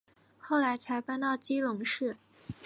[0.39, 2.17] 后来才搬到基隆市。